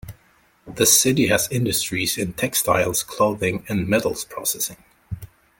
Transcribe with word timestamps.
The 0.65 0.87
city 0.87 1.27
has 1.27 1.47
industries 1.51 2.17
in 2.17 2.33
textiles, 2.33 3.03
clothing 3.03 3.63
and 3.69 3.87
metals 3.87 4.25
processing. 4.25 4.77